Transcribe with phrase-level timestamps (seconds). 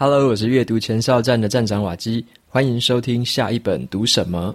[0.00, 4.54] Hello，我是阅读前哨站的站长瓦基，欢迎收听下一本读什么。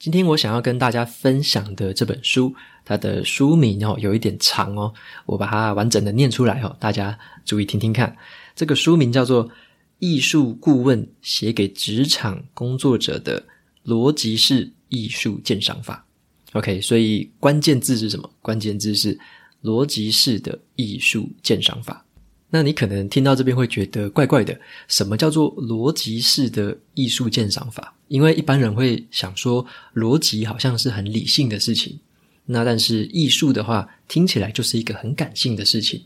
[0.00, 2.52] 今天我想要跟大家分享的这本书，
[2.84, 4.92] 它的书名哦有一点长哦，
[5.24, 8.16] 我把它完整的念出来哦，大家注意听听看。
[8.56, 9.46] 这个书名叫做
[10.00, 13.40] 《艺术顾问写给职场工作者的
[13.84, 16.02] 逻辑式艺术鉴赏法》。
[16.56, 18.30] OK，所以关键字是什么？
[18.40, 19.18] 关键字是
[19.62, 22.04] 逻辑式的艺术鉴赏法。
[22.48, 27.94] 那你可能听到这边会觉得怪怪的，什么叫做逻辑式的艺术鉴赏法？
[28.08, 31.98] 因为一般人会想说，逻辑好像是很理性的事情，
[32.46, 36.02] 那但是艺术的话，听起来就是一个很感性的事情。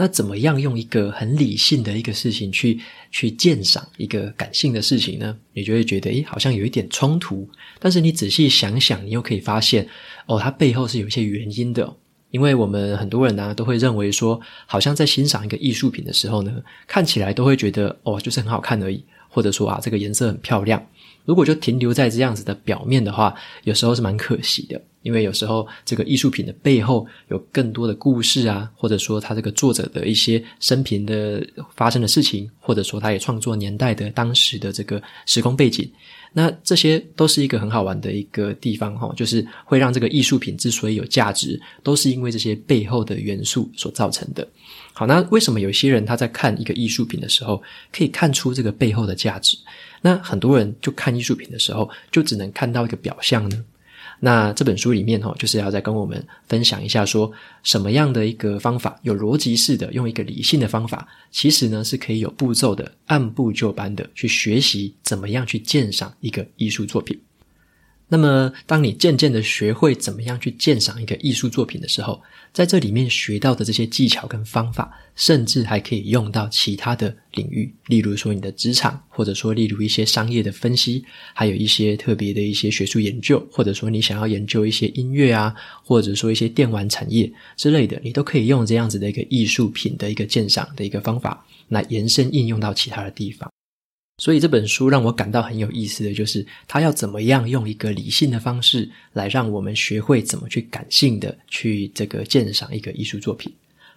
[0.00, 2.78] 那怎么样用一个很理性的一个事情去
[3.10, 5.36] 去鉴赏一个感性的事情呢？
[5.52, 7.48] 你就会觉得，诶，好像有一点冲突。
[7.80, 9.88] 但是你仔细想想，你又可以发现，
[10.26, 11.92] 哦，它背后是有一些原因的。
[12.30, 20.80] 因为我们很多人呢，都会认为说，好像在欣赏一个艺术品的时候呢，看起来都会觉得，哦，就是很好看而已，或者说啊，这个颜色很漂亮。
[21.24, 23.34] 如果就停留在这样子的表面的话，
[23.64, 24.80] 有时候是蛮可惜的。
[25.08, 31.42] 因为有时候这个艺术品的背后有更多的故事啊，或者说他这个作者的一些生平的
[31.74, 35.90] 发生的事情，或者说他也创作年代的当时的这个时空背景，
[36.34, 44.46] 那这些都是一个很好玩的一个地方哈，就是会让这个艺术品之所以有价值，都是因为这些背后的元素所造成的。
[44.92, 49.56] 好，那为什么有些人他在看一个艺术品的时候，可以看出这个背后的价值？
[50.02, 53.64] 那很多人就看艺术品的时候，就只能看到一个表象呢？
[54.20, 57.30] 那这本书里面哈，就是要再跟我们分享一下，说
[57.62, 67.18] 什么样的一个方法，有逻辑式的，用一个理性的方法，其实呢是可以有步骤的，按部就班的去学习怎么样去鉴赏一个艺术作品。
[68.10, 72.20] 那么，当你渐渐的学会怎么样去鉴赏一个艺术作品的时候，
[72.54, 93.52] 在这里面学到的这些技巧跟方法，甚至还可以用到其他的领域，例如说你的职场，或者说例如一些商业的分析，还有一些特别的一些学术研究，或者说你想要研究一些音乐啊，或者说一些电玩产业之类的，你都可以用这样子的一个艺术品的一个鉴赏的一个方法，来延伸应用到其他的地方。
[94.18, 103.52] 所以这本书让我感到很有意思的就是，他要怎么样用一个理性的方式来让我们学会怎么去感性的去这个鉴赏一个艺术作品。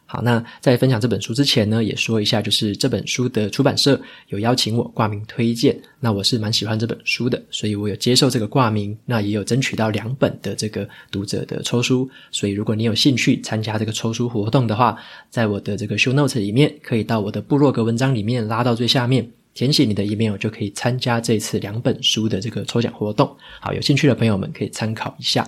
[0.06, 12.08] 好，那在分享这本书之前呢，也说一下，就是这本书的出版社有邀请我挂名推荐，那我是蛮喜欢这本书的，所以我有接受这个挂名，那也有争取到两本的这个读者的抽书。
[12.30, 14.98] 所以如果你有兴趣参加这个抽书活动的话，
[15.30, 19.32] 在我的这个 show notes 里面，可以到我的部落格文章里面拉到最下面。
[19.54, 23.36] 填写你的 email 就可以参加这次两本书的这个抽奖活动。
[23.60, 25.46] 好，有兴趣的朋友们可以参考一下。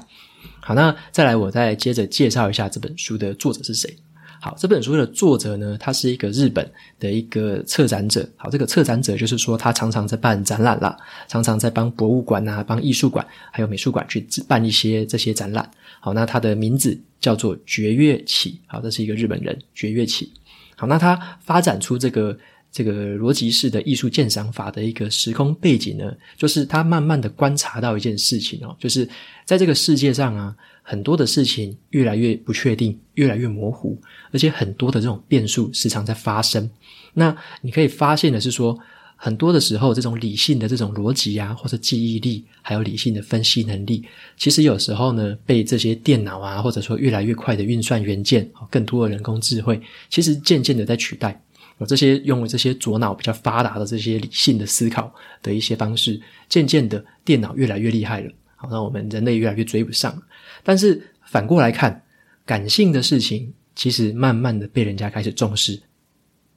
[0.59, 3.95] 好，那再来我再接着介绍一下这本书的作者是谁。
[4.41, 6.69] 好，这本书的作者呢，他是一个日本
[6.99, 8.29] 的一个策展者。
[8.35, 10.97] 好，这个策展者就是说他常常在办展览啦，
[11.29, 15.69] 常常在帮博物馆啊、帮艺术馆还有美术馆去办一些这些展览。
[16.01, 18.59] 好，那他的名字叫做绝月启。
[18.67, 20.33] 好，这是一个日本人，绝月启。
[20.75, 22.37] 好，那他发展出这个。
[22.73, 29.07] 这个逻辑式的艺术鉴赏法的一个时空背景呢，就是他慢慢的观察到一件事情哦，就是
[29.45, 33.95] 在这个世界上啊，很多的事情越来越不确定，越来越模糊，
[34.31, 36.67] 而且很多的这种变数时常在发生。
[37.13, 38.75] 那你可以发现的是说，
[39.15, 44.03] 很多的时候，这种理性的这种逻辑啊，或者记忆力，还有理性的分析能力，
[44.35, 49.79] 其实有时候呢，被这些电脑啊，或者说越来越快的运算元件，更多的人工智慧，
[50.09, 51.39] 其实渐渐的在取代。
[51.77, 60.21] 我这些用这些左脑比较发达的这些理性的思考的一些方式，渐渐的电脑越来越厉害了，好，那我们人类越来越追不上。
[60.63, 62.01] 但是反过来看，
[62.45, 65.81] 感性的事情其实慢慢的被人家开始重视。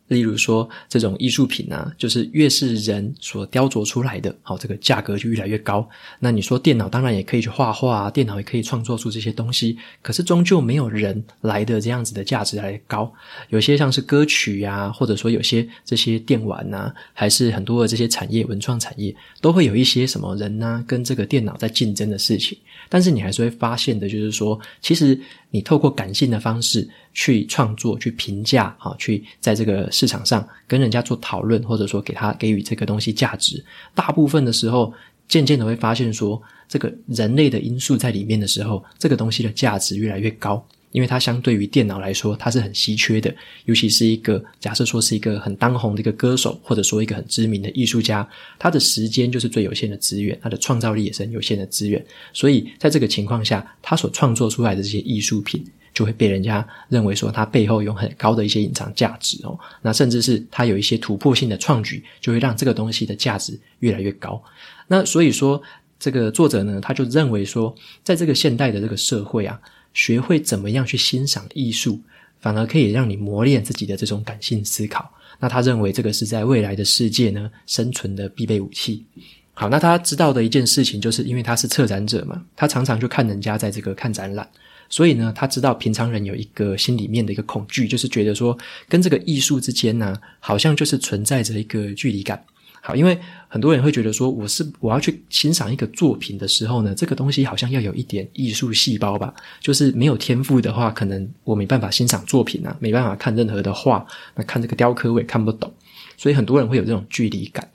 [0.08, 5.88] 例如说，这种艺术品啊，就是越是人所雕琢出来的，好，这个价格就越来越高。
[6.20, 13.12] 那你说电脑当然也可以去画画啊，电脑也可以创作出这些东西，可是终究没有人来的这样子的价值来高。
[13.48, 22.56] 有些像是歌曲呀，或者说有些这些电玩呐，还是很多的这些产业，文创产业，都会有一些什么人呐，跟这个电脑在竞争的事情。
[22.88, 25.18] 但是你还是会发现的，就是说，其实
[25.50, 33.64] 你透过感性的方式去创作、去评价，啊，去在这个市场上跟人家做讨论，或者说给他给予这个东西价值，
[33.94, 34.92] 大部分的时候，
[35.26, 40.62] 渐渐的会发现说，这个人类的因素在里面的时候，这个东西的价值越来越高。
[40.92, 43.34] 因为它相对于电脑来说，它是很稀缺的。
[43.66, 48.26] 尤其是一个假设说是一个很当红的一个歌手，或者说一个很知名的艺术家，
[48.58, 52.02] 他的时间就是最有限的资源，他的创造力也是很有限的资源。
[52.32, 55.62] 所以在这个情况下，他所创作出来的这些艺术品，
[55.96, 59.58] 就会被人家认为说他背后有很高的一些隐藏价值哦。
[59.80, 64.42] 那甚至是他有一些突破性的创举，就会让这个东西的价值越来越高。
[64.86, 65.62] 那所以说。
[65.98, 69.58] 这个作者呢，他就认为说，在这个现代的这个社会啊，
[69.94, 71.98] 学会怎么样去欣赏艺术，
[72.38, 75.10] 反而可以让你磨练自己的这种感性思考。
[75.40, 79.06] 那他认为这个是在未来的世界呢，生存的必备武器。
[79.54, 84.46] 好，那他知道的一件事情，就是因为他是策展者嘛，他常常就看人家在这个看展览，
[84.88, 88.56] 所以呢，他知道平常人有一个心里面的一个恐惧，就是觉得说，
[88.88, 92.42] 跟这个艺术之间呢，好像就是存在着一个距离感。
[92.80, 93.18] 好，因为
[93.48, 99.34] 很多人会觉得说，我是我要去欣赏一个作品的时候呢，这个东西好像要有一点艺术细胞吧。
[99.60, 104.06] 就是没有天赋的话，可能我没办法欣赏作品啊，没办法看任何的画，
[104.36, 105.72] 那看这个雕刻我也看不懂。
[106.16, 107.68] 所以很多人会有这种距离感。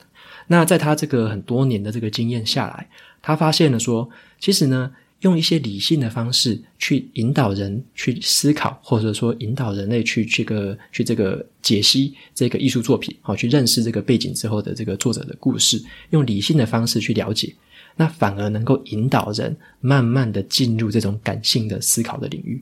[0.46, 2.88] 那在他这个很多年的这个经验下来，
[3.20, 4.08] 他发现了说，
[4.40, 4.90] 其实呢。
[5.22, 15.80] 用一些理性的方式去引导人去思考，或者说引导人类去这个去这个解析这个艺术作品，好，去认识这个背景之后的这个作者的故事，
[16.10, 17.54] 用理性的方式去了解，
[17.94, 22.60] 那反而能够引导人慢慢的进入这种感性的思考的领域。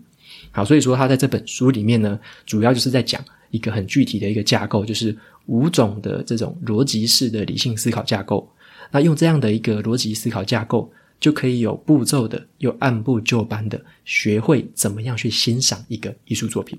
[0.51, 5.17] 好，所以说他在这本书里面呢，主要就是在讲一个很具体的一个架构，就是
[5.47, 8.47] 五种的这种逻辑式的理性思考架构。
[8.91, 10.93] 那用这样的一个逻辑思考架构。
[11.20, 16.78] 就可以有步骤的，又按部就班的学会怎么样去欣赏一个艺术作品。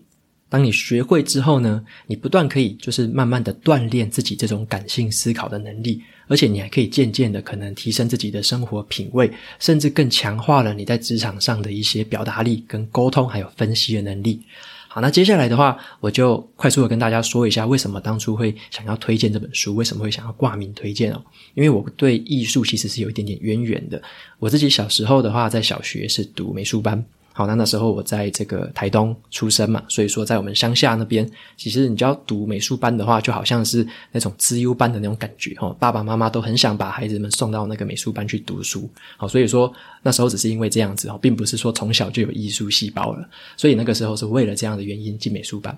[0.49, 14.41] 当你学会之后呢，你不断可以就是慢慢的锻炼自己这种感性思考的能力，而且你还可以渐渐的可能提升自己的生活品味，甚至更强化了你在职场上的一些表达力、跟沟通还有分析的能力。
[14.93, 21.23] 好，那接下来的话，我就快速的跟大家说一下，为什么当初会想要推荐这本书，为什么会想要挂名推荐哦？
[21.53, 24.01] 因为我对艺术其实是有一点点渊源的。
[24.38, 27.01] 我自己小时候的话，在小学是读美术班。
[27.41, 31.27] 好，那那时候我在这个台东出生嘛，所以说在我们乡下那边，
[31.57, 35.75] 其实你就要读美术班的话，就好像是那种资优班的那种感觉哦。
[35.79, 38.88] 爸爸妈妈都很想把孩子们送到那个美术班去读书。
[39.17, 39.73] 好，所以说
[40.03, 43.27] 那时候只是因为这样子哦，并不是说从小就有艺术细胞了。
[43.57, 45.75] 所以那个时候是为了这样的原因进美术班。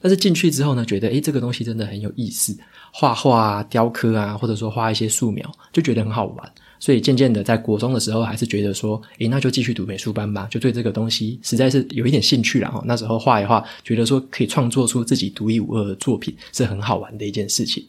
[0.00, 2.58] 但是进去之后呢，觉得诶，这个东西真的很有意思，
[2.92, 6.52] 画画啊、雕刻啊，或者说画一些素描，就觉得很好玩。
[6.84, 12.82] 所以渐渐的，在国中的时候，还是觉得说，诶，那就继续读美术班吧，就对这个东西实在是有一点兴趣了哈。
[12.84, 17.82] 那时候画一画，觉得说可以创作出自己独一无二的作品，是很好玩的一件事情。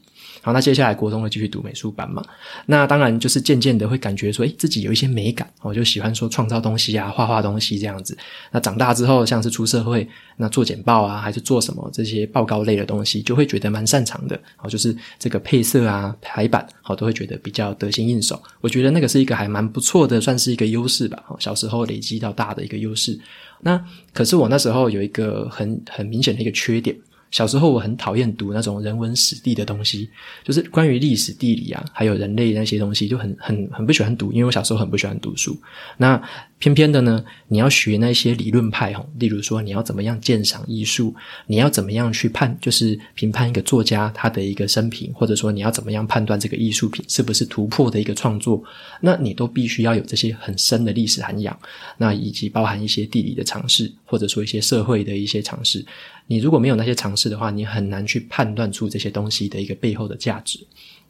[0.45, 2.24] 好，那接下来国中会继续读美术班嘛？
[2.68, 8.15] 那当然就是渐渐的会感觉说，诶，自己有一些美感，我就喜欢说创造东西啊，画画东西这样子。
[8.51, 10.07] 那长大之后，像是出社会，
[10.38, 14.39] 那做简报啊，还是做什么这些报告类的东西，就会觉得蛮擅长的。
[14.56, 18.39] 好，就是这个配色啊、排版，好，都会觉得比较得心应手。
[18.62, 21.24] 我觉得那个是一个还蛮不错的，算是一个优势吧。
[21.25, 23.19] 好，小时候累积到大的一个优势。
[23.62, 23.83] 那
[24.13, 26.95] 可是我那时候有一个很很明显的一个缺点。
[27.31, 30.10] 小时候我很讨厌读那种人文史地的东西，
[30.44, 35.57] 就是关于历史地理啊，还有人类那些东西，就很很很不喜欢读，因为我小时候很不喜欢读书。
[35.98, 36.22] 那
[36.57, 41.13] 偏偏的呢，你要学那些理论派吼，例如说你要怎么样鉴赏艺术，
[41.48, 48.63] 你要怎么样去判，就是评判一个作家他的一个生平，或者说你要怎么样判断这个艺术品是不是突破的一个创作，
[49.02, 51.57] 那你都必须要有这些很深的历史涵养，
[51.98, 55.85] 那以及包含一些地理的常识，或者说一些社会的一些常识。
[56.26, 60.59] 你如果没有那些常识的话，你很难去判断出这些东西的一个背后的价值。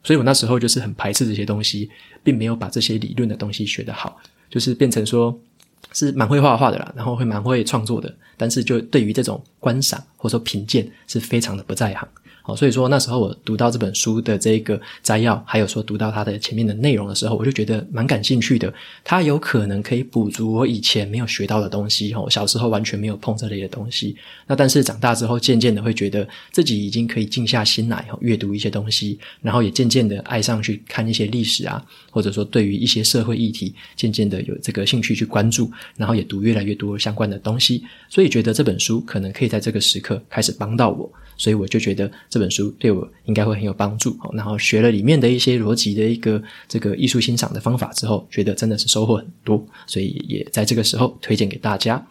[0.03, 1.89] 所以我那时候就是很排斥这些东西，
[2.23, 4.19] 并没有把这些理论的东西学得好，
[4.55, 5.37] 就是变成说
[5.91, 12.07] 是蛮会画画的啦，然后会蛮会创作的，但是就对于这种观赏或者说品鉴是非常的不在行。
[12.47, 18.71] 好，所以说那时候我读到这本书的这个摘要，还有说读到它的前面的内容的时候，我就觉得蛮感兴趣的。
[19.03, 24.15] 它有可能可以补足我以前没有学到的东西，我小时候完全没有碰这类的东西。
[24.45, 37.83] 那但是长大之后，渐渐的会觉得自己已经可以静下心来阅读一些东西，然后也渐渐的爱上去看一些历史啊，或者说对于一些社会议题，渐渐的有这个兴趣去关注，然后也读越来越多相关的东西。
[38.07, 41.11] 所以觉得这本书可能可以在这个时刻开始帮到我。
[41.37, 52.05] 所以我就觉得这本书对我应该会很有帮助，然后学了里面的一些逻辑的一个这个艺术欣赏的方法之后，觉得真的是收获很多，所以也在这个时候推荐给大家。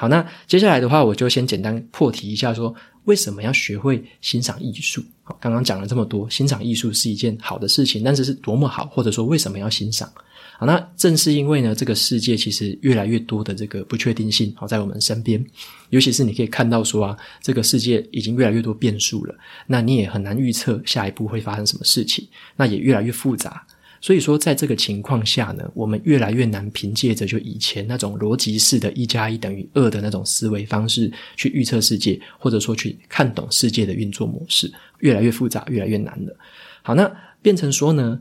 [0.00, 5.04] 好，那接下来的话，我就先简单破题一下说，为什么要学会欣赏艺术。
[5.22, 10.10] 好，刚刚讲了这么多，欣赏艺术是一件好的事情，但是是多么好，或者说为什么要欣赏？
[10.58, 15.44] 好，那正是因为呢，这个世界其实越来越多的这个不确定性，好，在我们身边，
[15.90, 19.34] 尤其是你可以看到说啊，这个世界已经越来越多变数了，
[19.66, 22.26] 那你也很难预测下一步会发生什么事情，
[22.56, 23.66] 那也越来越复杂。
[24.00, 36.34] 所以说，在这个情况下呢，我们越来越难凭借着就以前那种逻辑式的“一加一等于二”的那种思维方式去预测世界，或者说去看懂世界的运作模式，越来越复杂，越来越难了。
[36.82, 37.10] 好，那
[37.42, 38.18] 变成说呢，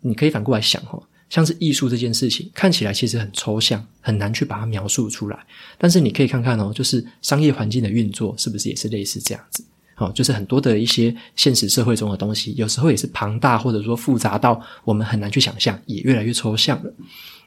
[0.00, 1.00] 你可以反过来想哦，
[1.30, 5.46] 像是艺术这件事情，看起来其实很抽象，很难去把它描述出来。
[5.78, 9.64] 但是你可以看看哦，就是商业环境的运作，是不是也是类似这样子？
[10.02, 16.92] 好，就是很多的一些现实社会中的东西，有时候也是庞大，或者说复杂到我们很难去想象，也越来越抽象了。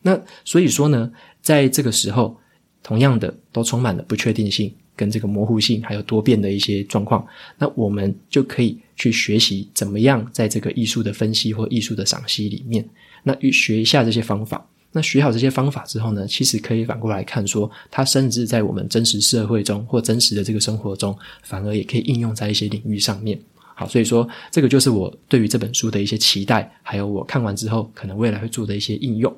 [0.01, 2.35] 那所以说呢，在这个时候，
[2.81, 7.25] 同样的都充满了不确定性、跟这个模糊性，还有多变的一些状况。
[7.57, 12.87] 那我们就可以去学习怎么样在这个艺术的分析或艺术的赏析里面，
[13.23, 14.65] 那学一下这些方法。
[14.95, 23.37] 那学好这些方法之后呢，其实可以反过来看说，它甚至在我们真实社会中或真实的这个生活中，反而也可以应用在一些领域上面。
[23.75, 29.35] 好，所以说这个就是我对于这本书的一些期待，还有我看完之后可能未来会做的一些应用。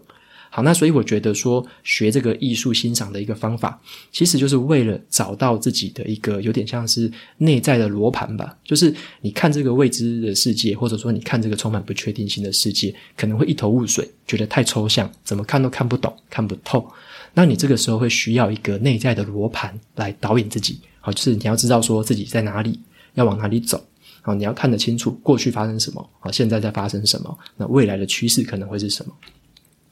[0.49, 3.79] 好，那所以我觉得说学这个艺术欣赏的一个方法，
[4.11, 8.57] 其实就是为了找到自己的一个有点像是内在的罗盘吧。
[8.63, 16.89] 就是你看这个未知的世界，或者说你看这个充满不确定性的世界，可能会一头雾水，觉得太抽象，怎么看都看不懂、看不透。
[17.33, 20.79] 那你这个时候会需要一个内在的罗盘来导引自己。
[20.99, 22.79] 好，就是你要知道说自己在哪里，
[23.13, 23.83] 要往哪里走。
[24.21, 29.13] 好，你要看得清楚过去发生什么，好，现在在发生什么，那未来的趋势可能会是什么。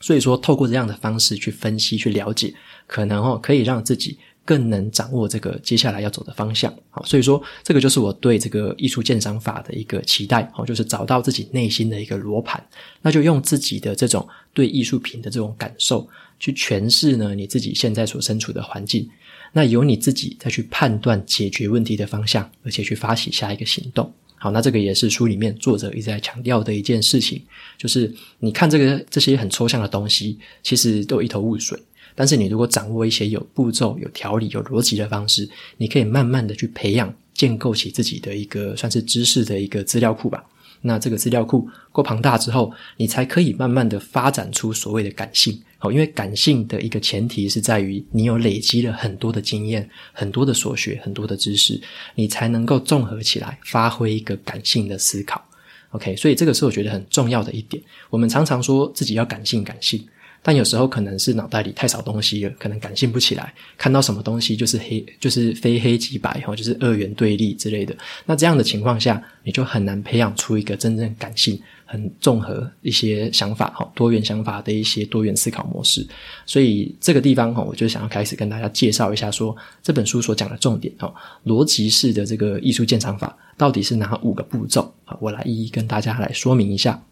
[0.05, 2.53] 所以说，透过这样的方式去分析、去了解，
[2.85, 6.71] 可能哦可以让自己更能掌握这个接下来要走的方向。
[6.91, 10.47] 好，所以说这个就是我对这个艺术鉴赏法的一个期待。
[10.53, 12.63] 好，就是找到自己内心的一个罗盘，
[13.01, 16.07] 那就用自己的这种对艺术品的这种感受
[16.39, 19.09] 去诠释呢你自己现在所身处的环境。
[19.53, 24.13] 那由你自己再去判断解决问题的方向，而且去发起下一个行动。
[24.37, 27.41] 好，那这个也是书里面作者一直在强调的一件事情，
[27.77, 31.79] 就是你看这个这些很抽象的东西，其实都一头雾水。
[32.13, 40.43] 但是你如果掌握一些有步骤、有条理、有逻辑的方式，你可以慢慢的去培养、建构起自己的一个算是知识的一个资料库吧。
[40.81, 45.59] 那这个资料库够庞大之后，你才可以慢慢的发展出所谓的感性。
[45.91, 51.79] 因为感性的一个前提是在于你有累积了很多的经验、很多的所学、很多的知识，
[52.15, 55.43] 你才能够综合起来发挥一个感性的思考。
[55.91, 57.81] OK，所以这个是我觉得很重要的一点。
[58.09, 60.05] 我们常常说自己要感性，感性。
[60.47, 67.97] 但有时候可能是脑袋里太少东西了，可能感性不起来，看到什么东西就是黑，就是非黑即白，哈，就是二元对立之类的。
[68.27, 76.05] 那这样的情况下，你就很难培养出一个真正感性、很综合一些想法，哈，多元想法的一些多元思考模式。
[76.45, 81.11] 所以这个地方，哈，我就想要开始跟大家介绍一下说，这本书所讲的重点，哈，
[81.45, 84.93] 逻辑式的这个艺术鉴赏法到底是哪五个步骤？
[85.05, 87.03] 啊，我来一一跟大家来说明一下。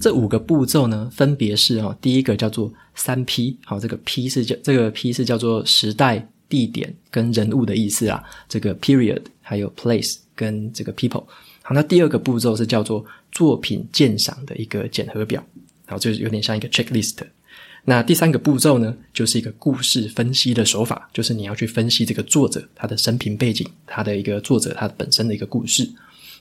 [0.00, 11.24] 这五个步骤呢，分别是哦，第一个叫做三 P，好，这个 P 是叫这个 P 是叫做时代、地点跟人物的意思啊，这个 period 还有 place 跟这个 people。
[11.62, 15.44] 好，那第二个步骤是叫做作品鉴赏的一个检核表，
[15.86, 17.18] 好，就是有点像一个 checklist。
[17.84, 25.88] 那第三个步骤呢，就是一个故事分析的手法，就是你要去分析这个作者他的生平背景，他的一个作者他本身的一个故事。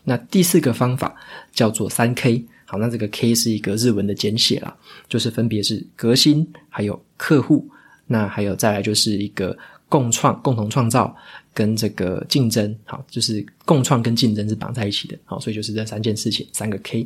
[0.06, 1.16] 那第四个方法
[1.54, 2.46] 叫做三 K。
[2.72, 4.74] 好，那这个 K 是一个日文的简写啦，
[5.10, 7.68] 就是分别是革新，还有客户，
[8.08, 9.58] 那还有再来就是一个
[9.90, 11.14] 共创、共同创造
[11.54, 12.74] 跟这个竞争。
[12.86, 15.18] 好，就是共创跟竞争是绑在一起的。
[15.26, 17.06] 好，所以就是这三件事情，三个 K。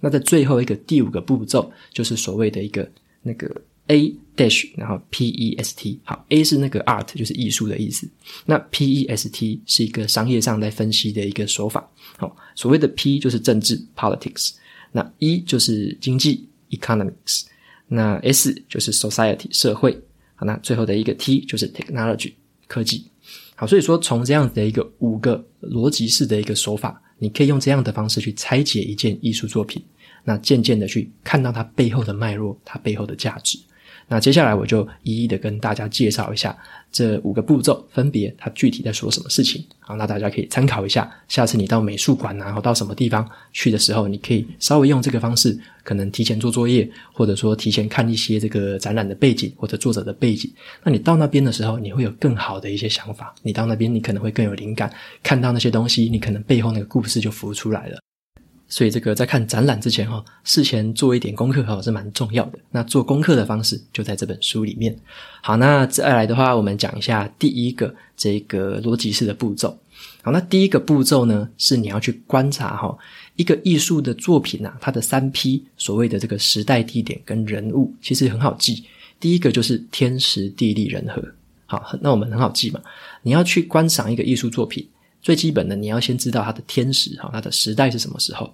[0.00, 2.86] 那在最后一个第五个步骤，就是所谓的一个
[3.22, 3.50] 那个
[3.86, 5.98] A dash，然后 P E S T。
[6.04, 8.06] 好，A 是那个 art，就是艺术的意思。
[8.44, 11.88] 那 P E S T 是一个商业上在分析的一个手法。
[12.18, 14.52] 好，所谓的 P 就是政治 （politics）。
[14.96, 17.44] 那一就是经济 （economics），
[17.86, 19.92] 那 S 就是 society 社会，
[20.34, 22.32] 好，那最后的一个 T 就是 technology
[22.66, 23.04] 科技。
[23.54, 29.82] 好，所以说从这样子的一个五个逻辑式的一个手法，你可以用这样的方式去拆解一件艺术作品，
[30.24, 33.58] 那渐渐的去看到它背后的脉络，它背后的价值。
[34.08, 36.56] 那接下来我就一一的跟大家介绍一下
[36.92, 39.64] 这五个步骤，分别它具体在说什么事情。
[39.80, 41.10] 好，那大家可以参考一下。
[41.26, 50.48] 下次你到美术馆，然后到什么地方去的时候，你可以稍微用这个方式，可能提前做作业，或者说提前看一些这个展览的背景或者作者的背景。
[50.84, 53.34] 那你到那边的时候，你会有更好的一些想法。
[53.42, 57.98] 你到那边，你可能会更有灵感，看到那些东西，你可能背后那个故事就浮出来了。
[58.68, 62.58] 所以这个在看展览之前哈，事前做一点功课哈是蛮重要的。
[62.70, 64.96] 那做功课的方式就在这本书里面。
[65.40, 69.78] 好，那再来的话，我们讲一下第一个这个逻辑式的步骤。
[70.22, 72.98] 好，那第一个步骤呢，是你要去观察哈
[73.36, 78.84] 一个艺术的作品啊，它的三 P 所谓的这个时代、地点跟人物，其实很好记。
[79.20, 81.22] 第一个就是天时地利人和。
[81.66, 82.80] 好，那我们很好记嘛。
[83.22, 84.86] 你要去观赏一个艺术作品。
[85.26, 88.48] 最基本的，你要先知道它的天时哈，它的时代是什么时候？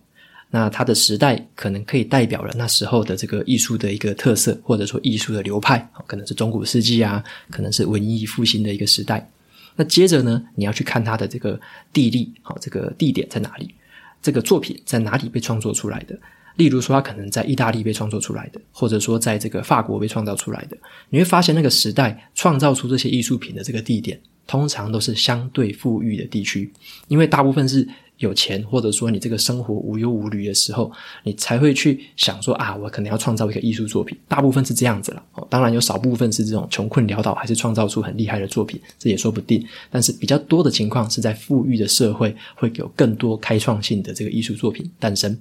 [0.50, 9.31] 那它的时代可能可以代表了那时候的这个艺术的一个特色，或者说艺术的流派，可能是中古世纪啊，可能是文艺复兴的一个时代。
[9.76, 11.61] 那接着呢，你要去看它的这个
[11.93, 13.75] 地利，好，这个地点在哪里？
[14.23, 16.19] 这个作品在哪里被创作出来的？
[16.57, 20.76] 例如说，它可能在意大利被创作出来的，或者说在这个法国被创造出来的。
[21.11, 24.19] 你会发现，那个时代创造出这些艺术品的这个地点。
[24.46, 26.70] 通常都是相对富裕的地区，
[27.08, 27.87] 因为大部分是
[28.18, 30.92] 有钱，或者说你这个生活无忧无虑的时候，
[31.25, 34.16] 你才会去想说啊，我可能要创造一个艺术作品。
[34.28, 39.66] 大部分是这样子了，哦，当然有少部分是这种穷困潦倒，还是创造出很厉害的作品，这也说不定。
[39.90, 45.37] 但是比较多的情况是在富裕的社会，会有更多开创性的这个艺术作品诞生。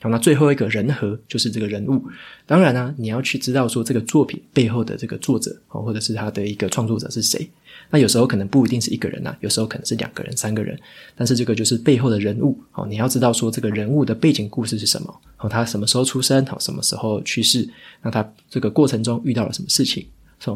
[0.00, 2.02] 好，那最后一个人和就是这个人物。
[2.46, 7.46] 当然呢，你要去知道说这个作品背后的这个作者，或者是他的一个创作者是谁。
[7.90, 10.78] 那有时候可能不一定是一个人呐，有时候可能是两个人、三个人。
[11.14, 17.68] 但是这个就是背后的人物哦，你要知道说这个人物的背景故事是什么哦，他什么时候出生，什么时候去世，
[18.02, 20.04] 那他这个过程中遇到了什么事情。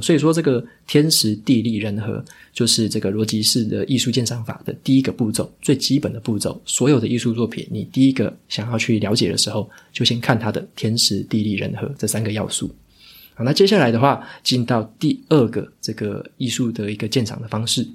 [0.02, 6.60] 所以说这个天时地利人和就是这个逻辑式的艺术鉴赏法的第一个步骤，最基本的步骤。
[6.66, 12.70] 所有的艺术作品，你第一个想要去了解的时候，就先看它的天时地利人和这三个要素。
[13.44, 17.86] 那接下来的话，进到第二个这个艺术的一个鉴赏的方式。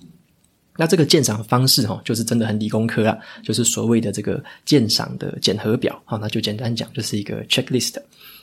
[0.78, 6.02] 那这个鉴赏的方式哈，就是真的很理工科啊，就是所谓的这个鉴赏的检核表。
[6.06, 7.96] 好，那就简单讲，就是一个 checklist。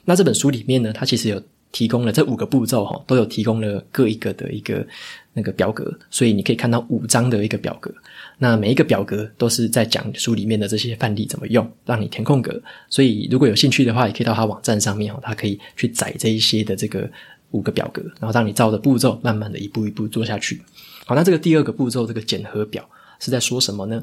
[0.05, 1.43] 那这本书里面呢，它其实有。
[1.73, 4.87] 提供了这五个步骤哈，都有提供了各一个的一个
[5.33, 7.93] 那个表格，所以你可以看到五张的一个表格。
[8.39, 12.61] 那每一个表格都是在讲书里面的这些范例怎么用，让你填空格。
[12.89, 17.09] 所以如果有兴趣的话，也可以到他网站上面哦，他可以去载这一些的这个
[17.53, 20.61] 五个表格，然后让你照着步骤慢慢的一步一步做下去。
[21.07, 22.89] 好，那这个第二个步骤这个检核表
[23.21, 24.03] 是在说什么呢？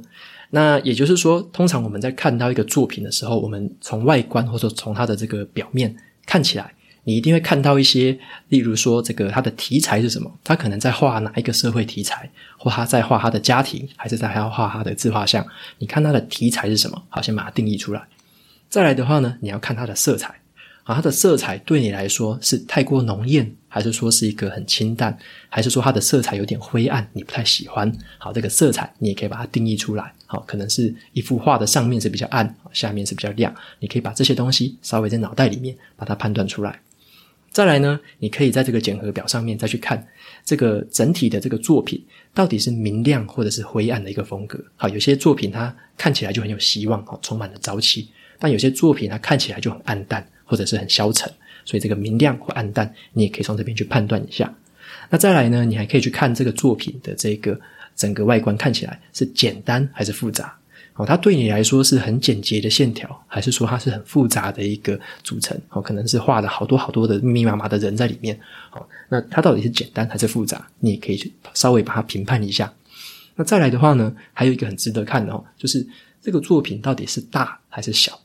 [0.51, 5.93] 那也就是说，通常我们在看到一个作品的时候，我们从外观或者从它的这个表面
[6.25, 6.73] 看起来。
[7.07, 10.29] 你一定会看到一些，例如说，这个他的题材是什么？
[10.43, 15.47] 他可能在画哪一个社会题材，或他在画他的家庭，还是在还要画他的自画像？
[15.77, 17.01] 你看他的题材是什么？
[17.07, 18.03] 好，先把它定义出来。
[18.67, 20.35] 再来的话呢，你要看它的色彩
[20.83, 25.17] 啊，它的色彩对你来说是太过浓艳，还是说是一个很清淡，
[25.47, 27.89] 还是说它的色彩有点灰暗，你不太喜欢？
[28.17, 30.11] 好，这个色彩你也可以把它定义出来。
[30.25, 36.81] 好，可能是一幅画的上面是比较暗，下面是比较亮，你可以把这些东西稍微在脑袋里面把它判断出来。
[37.57, 40.07] 再来呢，你可以在这个检核表上面再去看
[40.45, 41.99] 这个整体的这个作品
[42.31, 44.63] 到底是明亮或者是灰暗的一个风格。
[44.75, 51.27] 好，有些作品它看起来就很有希望，充满了朝气；但有些作品它看起来就很暗淡或者是很消沉。
[51.65, 54.53] 所以这个明亮或暗淡，你也可以从这边去判断一下。
[55.09, 57.59] 那再来呢，你还可以去看这个作品的这个
[57.95, 60.55] 整个外观看起来是简单还是复杂。
[60.97, 65.55] 哦，它对你来说是很简洁的线条，还是说它是很复杂的一个组成？
[65.69, 68.37] 哦，可能是画了好多好多的密密麻麻的人在里面。
[68.71, 70.67] 哦，那它到底是简单还是复杂？
[70.79, 72.73] 你也可以稍微把它评判一下。
[73.35, 75.87] 那再来的话呢，还有一个很值得看的哦，就是
[76.19, 78.19] 这个作品到底是大还是小？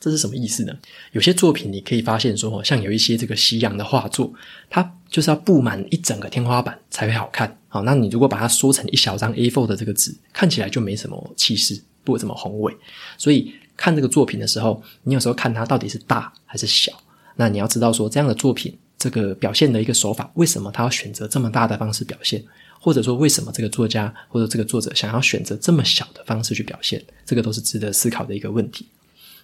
[0.00, 0.72] 这是什么意思呢？
[1.12, 4.32] 有些作品你可以发现说，像有一些这个西洋的画作，
[4.70, 7.58] 它就是要布满一整个天花板才会好看。
[7.68, 12.74] 好，那你如果把它缩成一小张 A4 的这个纸，看起来就没什么气势，不怎么宏伟。
[13.16, 16.92] 所以看这个作品的时候，你有时候看它到底是大还是小，
[17.36, 22.42] 那你要知道说这样的作品，这个表现的一个手法，为什么他要选择这么大的方式表现，
[22.80, 28.86] 或者说为什么这个作家或者这个作者想要选择这么小的方式去表现，这个都是值得思考的一个问题。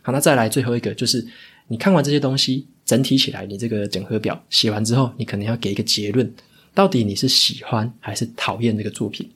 [0.07, 1.27] 好，那再来最后一个就是
[1.67, 6.31] 你看完这些东西，整体起来，你这个整合表写完之后，你可能要给一个结论。
[6.75, 9.27] 到底你是喜欢还是讨厌这个作品，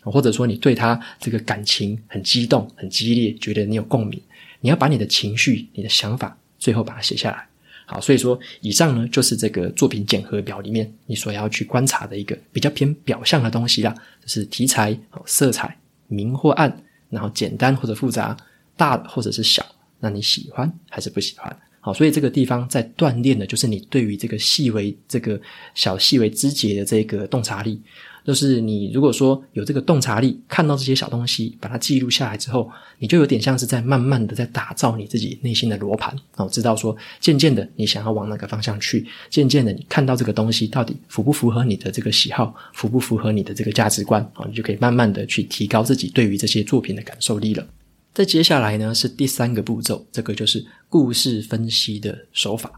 [0.00, 4.18] 或者说你对他这个感情很激动、很激烈，觉得你有共鸣，
[4.60, 7.46] 你要把你的情绪、你的想法最后把它写下来。
[7.84, 15.76] 好，所以说以上呢就是这个作品检核表里面你所要去观察的一个比较偏表象的东西啦，就是题材、色彩、
[16.08, 16.74] 明或暗，
[17.10, 18.34] 然后简单或者复杂，
[18.74, 19.62] 大或者是小，
[20.04, 21.56] 那你喜欢还是不喜欢？
[21.80, 25.40] 好，所以这个地方在锻炼的就是你对于这个细微、这个
[25.74, 27.80] 小细微枝节的这个洞察力。
[28.24, 36.14] 就是你如果说有这个洞察力，看到这些小东西，把它记录下来之后，你就有点像是在慢慢的在打造你自己内心的罗盘。
[36.36, 47.66] 哦，知道说，渐渐的你想要往哪个方向去，渐渐的你看到这个东西到底符不符合你的这个喜好，符不符合你的这个价值观，啊，你就可以慢慢的去提高自己对于这些作品的感受力了。
[48.14, 52.70] 再接下来呢，是第三个步骤，这个就是故事分析的手法。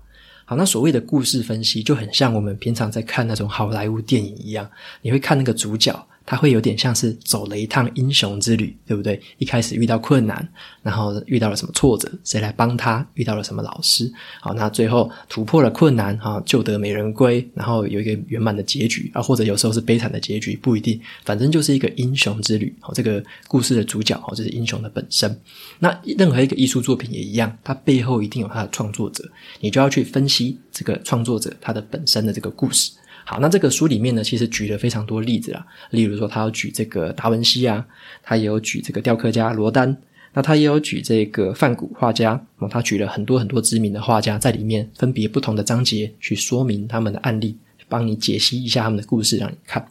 [0.47, 4.71] 好，那所谓的故事分析就很像我们平常在看那种好莱坞电影一样，
[5.03, 6.09] 你会看那个主角。
[6.27, 9.19] 他会有点像是走了一趟英雄之旅，对不对？
[9.39, 10.47] 一开始遇到困难，
[10.83, 13.07] 然后遇到了什么挫折，谁来帮他？
[13.15, 14.13] 遇到了什么老师？
[14.41, 22.75] 好，那最后突破了困难，哈，救得美人归，然后有一个圆满的结局啊，或者有时候是悲惨的结局，不一定，反正就是一个英雄之旅。
[22.81, 25.41] 好，这个故事的主角，哦，就是英雄的本身。
[25.79, 29.25] 那任何一个艺术作品也一样，它背后一定有它的创作者，
[29.61, 32.91] 你就要去分析这个创作者他的本身的这个故事。
[33.29, 35.67] 好，那这个书里面呢，其实举了非常多例子啦。
[35.91, 37.85] 例如说，他要举这个达文西啊，
[38.23, 39.97] 他也有举这个雕刻家罗丹，
[40.33, 42.41] 那他也有举这个梵谷画家。
[42.59, 47.59] 哦，他举了很多很多知名的画家在里面，分别不同的章节去说明他们的案例，
[47.89, 49.85] 帮你解析一下他们的故事，让你看。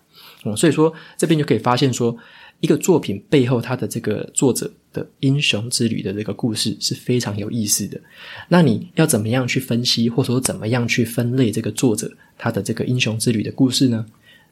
[0.45, 2.17] 嗯，所以说这边就可以发现说。
[2.59, 7.99] 一个作品背后，它的这个作者的英雄之旅的这个故事是非常有意思的。
[8.47, 14.05] 那你要怎么样去分析，或者说怎么样去分类这个作者他的这个英雄之旅的故事呢？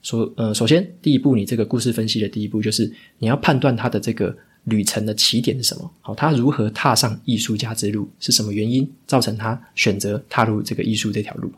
[0.04, 4.36] 说，呃，首先第一步，你这个故事分析的第一步就是你要判断他的这个
[4.66, 5.89] 旅程的起点是什么。
[6.02, 11.50] 好，他如何踏上艺术家之路，是什么原因造成他选择踏入这个艺术这条路？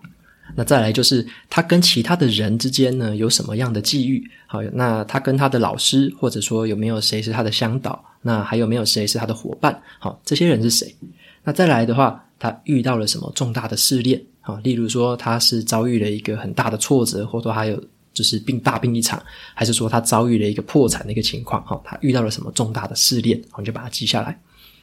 [0.53, 4.23] 那再来就是他跟其他的人之间呢，有什么样的际遇？
[4.45, 8.03] 好，那他跟他的老师，或者说有没有谁是他的向导？
[8.21, 9.81] 那还有没有谁是他的伙伴？
[9.99, 10.95] 好，这些人是谁？
[11.43, 14.21] 那再来的话，他遇到了什么重大的试炼？
[14.41, 19.21] 好，例如说他是遭遇了一个很大的挫折，或者还有就是病大病一场，
[19.53, 21.65] 还是说他遭遇了一个破产的一个情况？
[21.65, 23.41] 好，他遇到了什么重大的试炼？
[23.49, 24.39] 好，你就把它记下来。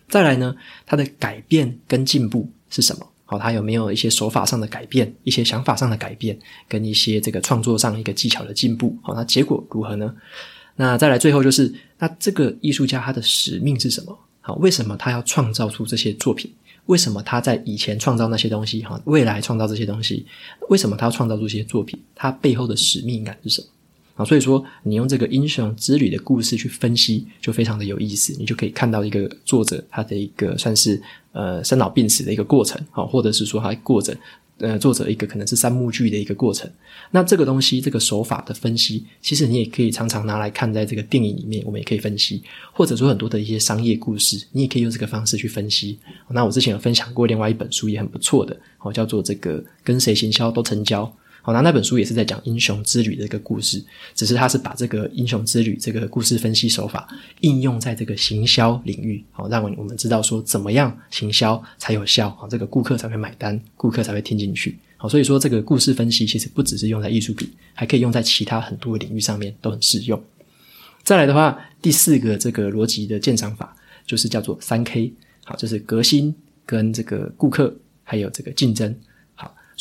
[0.09, 3.07] 再来呢，他的改变跟进步是什么？
[3.33, 8.95] 好，他有没有一些手法上的改变，一些想法上的改变，跟一些这个创作上一个技巧的进步？
[9.03, 10.15] 好，那结果如何呢？
[10.77, 14.19] 那再来最后就是，那这个艺术家他的使命是什么？
[14.43, 16.53] 好，为什么他要创造出这些作品？
[16.87, 18.83] 为什么他在以前创造那些东西？
[18.83, 20.27] 哈，未来创造这些东西？
[20.69, 21.99] 为什么他要创造出这些作品？
[22.15, 23.69] 他背后的使命感是什么？
[24.17, 28.37] 啊，所以说你用这个英雄之旅的故事去分析，就非常的有意思。
[28.39, 31.01] 你就可以看到一个作者他的一个算是
[31.33, 34.17] 呃生老病死的一个过程，好，或者是说他过着
[34.59, 36.71] 呃作者一个可能是三幕剧的一个过程。
[37.11, 42.43] 那这个东西，这个手法的分析，其实你也可以常常拿来看，在这个电影里面，我们也可以分析，
[42.73, 45.99] 或者说很多的一些商业故事，你也可以用这个方式去分析。
[46.29, 51.13] 那我之前有分享过另外一本书，也很不错的，好，叫做这个跟谁行销都成交。
[51.45, 57.09] 好，那那本书也是在讲英雄之旅的一个故事，只是他是把这个英雄之旅这个故事分析手法
[57.41, 64.79] 应用在这个行销领域，好，让我们知道说怎么样行销才有效，好，这个顾客才会买单，顾客才会听进去。
[64.97, 70.23] 好，所以说这个故事分析其实不只是用在艺术品，还可以用在其他很多领域上面都很适用。
[71.03, 73.77] 再来的话，第四个这个逻辑的鉴赏法
[74.07, 76.33] 就是叫做三 K，好，就是革新
[76.65, 77.75] 跟这个顾客
[78.05, 78.95] 还有这个竞争。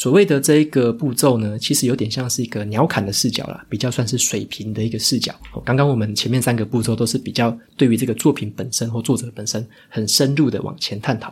[0.01, 5.31] 所谓的这一个步骤呢，其实有点像是一个鸟瞰的视角啦，比较算是水平的一个视角。
[5.63, 11.31] 刚刚我们前面三个步骤都是比较对于这个作品本身或作者本身很深入的往前探讨，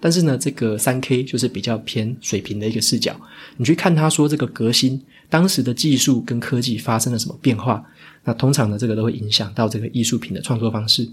[0.00, 3.14] 但是呢，这个三 K 就是比较偏水平的一个视角。
[3.56, 5.00] 你去看他说这个革新，
[5.30, 7.84] 当时的技术跟科技发生了什么变化，
[8.24, 11.08] 那通常呢，这个都会影响到这个艺术品的创作方式。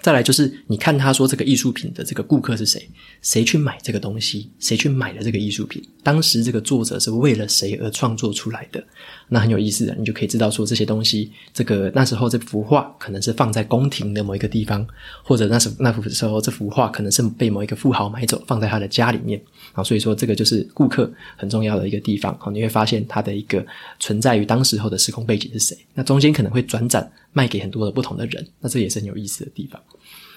[0.00, 2.88] 再来就是，你看他说这个艺术品的这个顾客是谁？
[3.20, 4.48] 谁去买这个东西？
[4.60, 5.82] 谁去买了这个艺术品？
[6.04, 8.82] 当时这个作者是为了谁而创作出来的？
[9.28, 14.86] 那很有意思的，你就可以知道说这些东西，这个那时候这幅画可能是放在宫廷的某一个地方，
[15.24, 19.42] 或者那时那幅时候这幅画可能是被某一个富豪买走，放在他的家里面。
[19.72, 22.36] 啊，所以说这个就是顾客很重要的一个地方。
[22.38, 23.64] 好，你会发现它的一个
[23.98, 25.78] 存在于当时候的时空背景是谁？
[25.94, 29.80] 那中间可能会转展卖给很多的不同的人，那这也是很有意思的地方。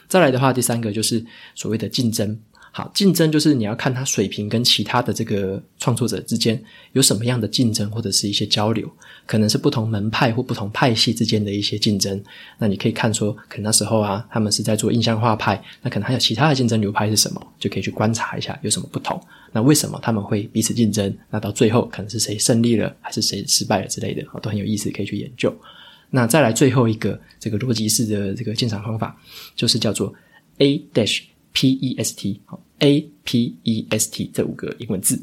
[0.08, 2.38] 再来的话，第三个就是所谓的竞争。
[2.73, 6.62] 好，竞争就是你要看他水平跟其他的这个创作者之间
[6.93, 8.89] 有什么样的竞争，或者是一些交流，
[9.25, 12.23] 可能是不同门派或不同派系之间的一些竞争。
[12.57, 19.21] 那你可以看说，可能那时候啊，他们是在做印象画派，那可能还有其他的竞争流派是什么，就可以去观察一下有什么不同。
[19.51, 21.13] 那为什么他们会彼此竞争？
[21.29, 25.53] 那到最后可能是谁胜利了，还是谁失败了之类的，都很有意思，可以去研究。
[26.10, 29.13] 那再来最后一个这个逻辑式的这个鉴赏方法，
[29.57, 30.13] 就是叫做
[30.60, 31.23] A dash。
[31.54, 35.22] P E S T，好，A P E S T 这五个英文字，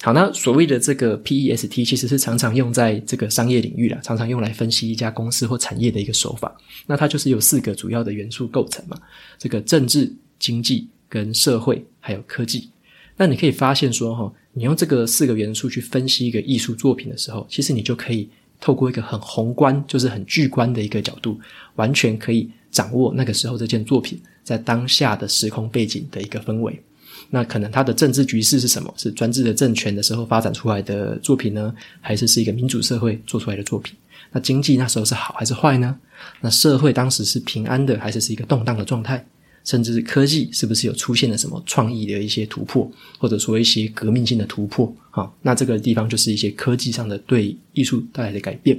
[0.00, 6.56] 好，那所谓的这个 P E S T，其实是常常用在这个商业领域啦，常常用来分析一家公司或产业的一个手法。
[6.86, 8.96] 那它就是由四个主要的元素构成嘛，
[9.38, 12.70] 这个政治、经济、跟社会还有科技。
[13.16, 18.28] 那你可以发现说，哈，你用这个四个元素去分析一个艺术作品的时候，其实你就可以
[18.60, 21.38] 透过一个很宏观，就是很巨观的一个角度，
[21.74, 24.20] 完全可以掌握那个时候这件作品。
[24.48, 26.82] 在当下的时空背景的一个氛围，
[27.28, 28.90] 那可能它的政治局势是什么？
[28.96, 31.74] 是专制的政权的时候发展出来的作品呢？
[32.00, 33.94] 还是是一个民主社会做出来的作品？
[34.32, 35.94] 那经济那时候是好还是坏呢？
[36.40, 39.22] 那社会当时是平安的还是是一个动荡的状态？
[39.64, 44.90] 甚至是科技是不是有出现了什么创意的一些突破，或者说一些革命性的突破？
[45.10, 48.78] 好，那这个地方就是一些科技上的对艺术带来的改变。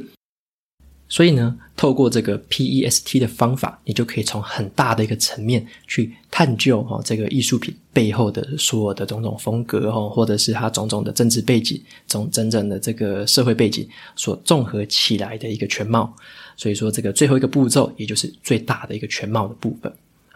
[1.10, 16.16] 所以呢，透过这个 PEST 的方法，你就可以从很大的一个层面去探究哈这个艺术品背后的所有的种种风格哈，或者是它种种的政治背景，从真正的这个社会背景所综合起来的一个全貌。
[16.56, 19.92] 所以说，这个最后一个步骤，也就是最大的一个全貌的部分。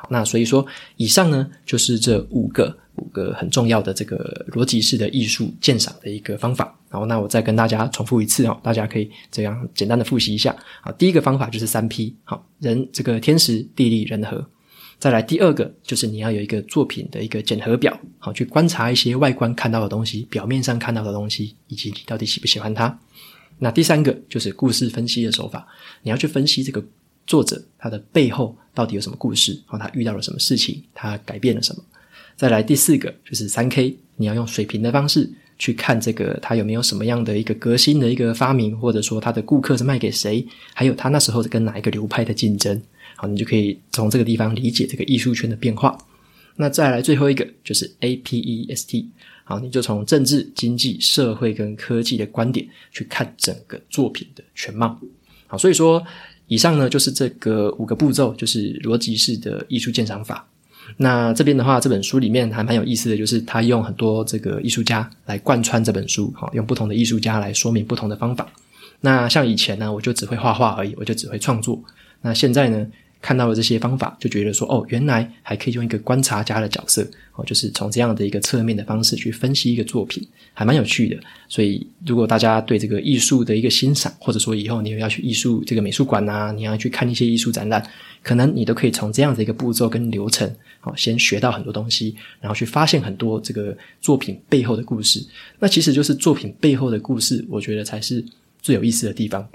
[0.10, 0.66] 那所以说，
[0.98, 2.78] 以上呢，就是这五个。
[2.98, 10.56] 五个很重要的这个逻辑式的艺术鉴赏的一个方法，然后那我再跟大家重复一次哦，大家可以这样简单的复习一下。
[10.80, 14.48] 好，第一个方法就是三 P，好，人这个天时地利人和。
[15.00, 23.00] 再来第二个就是你要有一个作品的一个检核表，好，去观察一些外观看到的东西，表面上看到的东西，以及你到底喜不喜欢它。
[23.58, 25.68] 那第三个就是故事分析的手法，
[26.04, 26.84] 你要去分析这个
[27.25, 31.83] 作者他的背后到底有什么故事，然后他遇到了什么事情，他改变了什么。
[32.36, 42.81] 再来第四个就是三 K，你要用水平的方式去看这个他有没有什么样的一个革新的一个发明，或者说他的顾客是卖给谁，还有他那时候是跟哪一个流派的竞争，
[43.15, 45.97] 好，你就可以从这个地方理解这个艺术圈的变化。
[46.55, 49.05] 那再来最后一个就是 APEST，
[49.43, 54.99] 好，你就从政治、经济、社会跟科技的观点去看整个作品的全貌。
[55.47, 56.03] 好，所以说
[56.47, 60.45] 以上呢就是这个五个步骤，就是逻辑式的艺术鉴赏法。
[60.97, 68.47] 那这边的话，这本书里面还蛮有意思的，就是他用很多这个艺术家来贯穿这本书，哈，用不同的艺术家来说明不同的方法。
[68.99, 71.82] 那像以前呢，我就只会画画而已，我就只会创作。
[72.21, 72.86] 那现在呢，
[73.23, 81.17] 看到了这些方法，就觉得说，哦，原来还可以用一个观察家的角色，哦，就是从这样的一个侧面的方式去分析一个作品，还蛮有趣的。
[81.47, 87.81] 所以，如果大家对这个艺术的一个欣赏，或者说以后你要去艺术这个美术馆啊，你要去看一些艺术展览。
[88.21, 95.25] 可能你都可以从这样的一个步骤跟流程，好，先学到很多东西，然后去发现很多这个作品背后的故事。
[95.59, 98.23] 那其实就是作品背后的故事，我觉得才是
[98.62, 99.47] 最有意思的地方。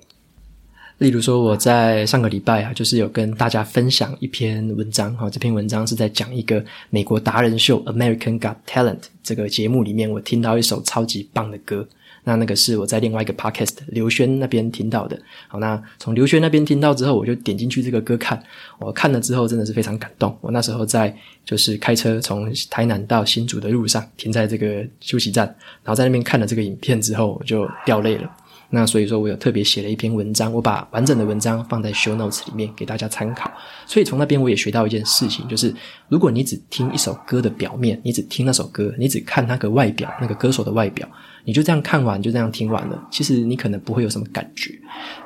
[0.99, 11.87] 例如说，我在上个礼拜啊，就是有跟大家分享一篇文章，哈，这篇文章是在讲一个美国达人秀 American Got Talent 这个节目里面，我听到一首超级棒的歌。
[12.25, 15.19] 那那个是我在另外一个 podcast 刘轩那边听到的。
[15.47, 18.43] 好，那从刘轩那边听到之后，我就点进去这个歌看。
[18.81, 20.37] 我看了之后，真的是非常感动。
[20.41, 25.47] 我那时候在就是开车从台南到新竹的路上，停在这个休息站，
[25.85, 28.29] 然后在那边看了这个影片之后，我就掉泪了。
[28.71, 33.51] 那所以说我有特别写了一篇文章，我把完整的文章放在 show notes 里面给大家参考。
[33.87, 35.75] 所以从那边我也学到一件事情，就是
[36.09, 41.09] 如果你只听一首歌的表面，你只听那首歌，你只看那个外表，那个歌手的外表。
[41.49, 44.79] 你就这样看完，就这样听完了，其实你可能不会有什么感觉。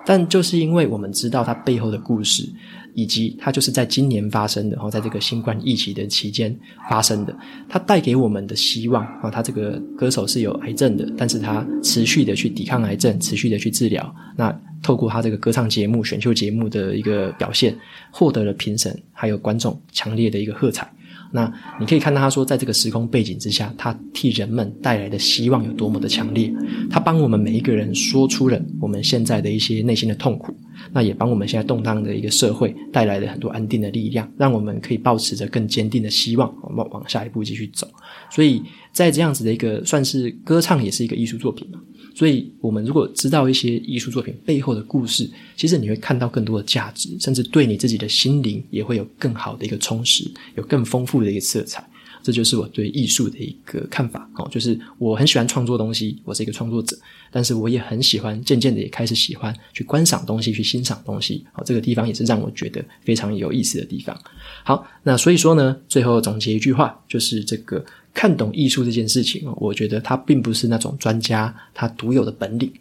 [0.07, 2.49] 但就是因为我们知道它背后的故事，
[2.95, 6.57] 以及它就是在今年发生的，然后在这个新冠疫情的期间
[6.89, 7.37] 发生的，
[7.69, 14.15] 它带给我们的希望啊，他这个歌手是有癌症的，但是他持续的去抵抗癌症，持续的去治疗。
[14.37, 17.77] 那透过他这个歌唱节目、选秀节目的一个表现，
[18.13, 20.89] 获得了评审还有观众强烈的一个喝彩。
[21.33, 26.53] 那你可以看到，他说，在这个时空背景之下，他替人们带来的希望有多么的强烈。
[26.91, 30.55] 他帮我们每一个人说出了我们现在的一些内心的痛苦，
[30.93, 37.89] 那也帮我们现在动荡的一个社会带来了很多安定的力量，让我们可以抱持着更坚定的希望，往往下一步继续走。
[38.31, 41.81] 所以在这样子的一个算是歌唱，也是一个艺术作品嘛。
[42.15, 51.87] 所以，我们如果知道一些艺术作品背后的故事，其实你会看到更多的价值，甚至对你自己的心灵也会有更好的一个充实，有更丰富的一个色彩。
[52.25, 56.97] 这就是我对艺术的一个看法哦，就是我很喜欢创作东西，我是一个创作者，
[57.33, 61.45] 但是我也很喜欢，渐渐的也开始喜欢去观赏东西，去欣赏东西。
[61.53, 64.17] 好，这个地方也是让我觉得非常有意思的地方。
[64.63, 72.73] 好，那所以说呢，最后总结一句话，就是这个看懂艺术这件事情，我觉得它并不是那种专家他独有的本领，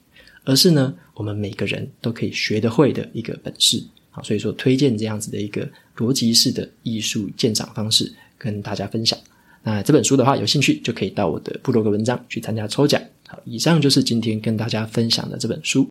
[0.44, 3.84] 而是呢，我们每个人都可以学得会的一个本事。
[4.10, 5.68] 好，所以说推荐这样子的一个
[5.98, 9.18] 逻辑式的艺术鉴赏方式跟大家分享。
[9.64, 13.02] 那这本书的话，有兴趣就可以到我的部落格文章去参加抽奖。
[13.28, 15.88] 好，以上就是今天跟大家分享的这本书。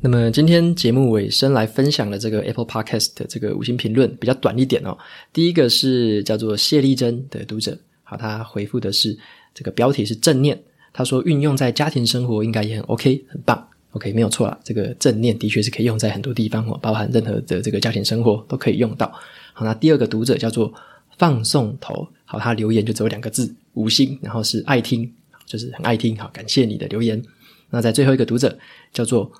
[0.00, 4.96] 那么今天节目尾声来分享的这个 Apple Podcast 的这个五星评论比较短一点哦。
[5.32, 7.76] 第一个是叫做谢丽珍的读者，
[8.10, 9.16] 好，他回复的是
[9.54, 10.60] 这个标题是正念，
[10.92, 13.68] 他说运用在家庭生活应该也很 OK，很棒。
[13.92, 19.06] OK，没有错啦，这个正念的确是可以用在很多地方哦，包含任何的这个家庭生活都可以用到。
[19.52, 20.72] 好，那第二个读者叫做
[21.18, 25.08] 放送头，好，他留言就只有两个字，五星，然后是爱听，
[25.46, 27.22] 就是很爱听，好，感谢你的留言。
[27.70, 28.58] 那在最后一个读者
[28.92, 29.30] 叫做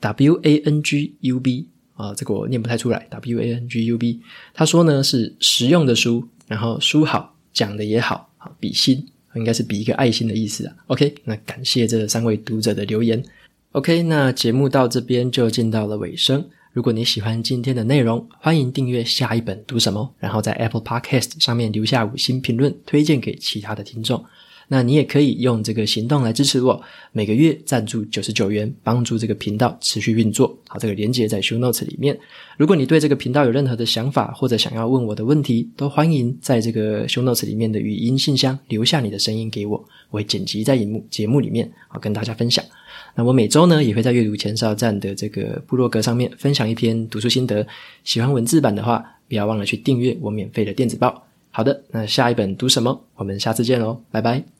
[0.00, 4.20] W A N G U B 啊，这个我念不太出来，W A N G U B，
[4.54, 9.02] 他说呢是实用的书，然后书好，讲的也好，好比心，
[9.34, 10.76] 应该是比一个爱心的意思啊。
[10.88, 13.22] OK，那感谢这三位读者的留言。
[13.72, 16.46] OK，那节目到这边就进到了尾声。
[16.74, 24.22] 如果你喜欢今天的内容，欢迎订阅下一本读什么，然后在 Apple Podcast 上面留下五星评论，推荐给其他的听众。
[24.68, 30.56] 那你也可以用这个行动来支持我，每个月赞助九十九元，帮助这个频道持续运作。
[30.66, 32.18] 好，这个连接在 Show Notes 里面。
[32.56, 39.76] 如果你对这个频道有任何的想法，或者想要问我的问题，都欢迎在这个 Show Notes 里面的语音信箱留下你的声音给我，
[40.10, 42.64] 我会剪辑在荧幕节目里面，好跟大家分享。
[43.14, 47.66] 那我每周呢，也会在阅读前哨站的这个部落格上面分享一篇读书心得。
[48.04, 51.24] 喜欢文字版的话，不要忘了去订阅我免费的电子报。
[51.50, 53.04] 好的，那下一本读什么？
[53.14, 54.55] 我们下次见喽，拜拜。